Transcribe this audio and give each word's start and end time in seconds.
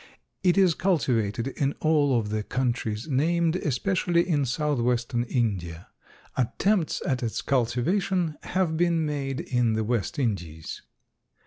It 0.41 0.57
is 0.57 0.73
cultivated 0.73 1.49
in 1.49 1.73
all 1.79 2.17
of 2.19 2.29
the 2.29 2.41
countries 2.41 3.07
named, 3.07 3.55
especially 3.57 4.27
in 4.27 4.45
southwestern 4.47 5.25
India. 5.25 5.89
Attempts 6.35 7.03
at 7.05 7.21
its 7.21 7.43
cultivation 7.43 8.35
have 8.41 8.75
been 8.75 9.05
made 9.05 9.41
in 9.41 9.73
the 9.73 9.83
West 9.83 10.17
Indies. 10.17 10.81